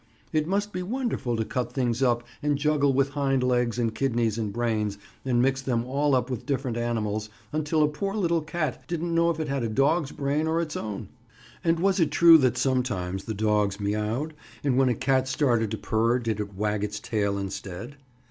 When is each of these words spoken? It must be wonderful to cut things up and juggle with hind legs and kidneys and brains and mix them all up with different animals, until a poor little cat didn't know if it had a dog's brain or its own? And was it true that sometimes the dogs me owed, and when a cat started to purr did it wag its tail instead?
It 0.33 0.47
must 0.47 0.73
be 0.73 0.81
wonderful 0.81 1.37
to 1.37 1.45
cut 1.45 1.73
things 1.73 2.01
up 2.01 2.23
and 2.41 2.57
juggle 2.57 2.91
with 2.91 3.09
hind 3.09 3.43
legs 3.43 3.77
and 3.77 3.93
kidneys 3.93 4.39
and 4.39 4.51
brains 4.51 4.97
and 5.23 5.43
mix 5.43 5.61
them 5.61 5.85
all 5.85 6.15
up 6.15 6.27
with 6.27 6.47
different 6.47 6.75
animals, 6.75 7.29
until 7.53 7.83
a 7.83 7.87
poor 7.87 8.15
little 8.15 8.41
cat 8.41 8.83
didn't 8.87 9.13
know 9.13 9.29
if 9.29 9.39
it 9.39 9.47
had 9.47 9.61
a 9.63 9.69
dog's 9.69 10.11
brain 10.11 10.47
or 10.47 10.59
its 10.59 10.75
own? 10.75 11.09
And 11.63 11.79
was 11.79 11.99
it 11.99 12.09
true 12.09 12.39
that 12.39 12.57
sometimes 12.57 13.25
the 13.25 13.35
dogs 13.35 13.79
me 13.79 13.95
owed, 13.95 14.33
and 14.63 14.75
when 14.75 14.89
a 14.89 14.95
cat 14.95 15.27
started 15.27 15.69
to 15.69 15.77
purr 15.77 16.17
did 16.17 16.39
it 16.39 16.55
wag 16.55 16.83
its 16.83 16.99
tail 16.99 17.37
instead? 17.37 17.95